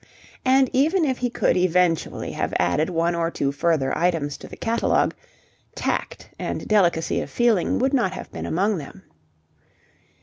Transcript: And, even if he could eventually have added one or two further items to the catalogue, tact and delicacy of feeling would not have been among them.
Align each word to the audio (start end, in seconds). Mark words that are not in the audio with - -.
And, 0.45 0.67
even 0.73 1.05
if 1.05 1.19
he 1.19 1.29
could 1.29 1.55
eventually 1.55 2.31
have 2.31 2.55
added 2.57 2.89
one 2.89 3.13
or 3.13 3.29
two 3.29 3.51
further 3.51 3.95
items 3.95 4.35
to 4.37 4.47
the 4.47 4.57
catalogue, 4.57 5.13
tact 5.75 6.27
and 6.39 6.67
delicacy 6.67 7.21
of 7.21 7.29
feeling 7.29 7.77
would 7.77 7.93
not 7.93 8.13
have 8.13 8.31
been 8.31 8.47
among 8.47 8.79
them. 8.79 9.03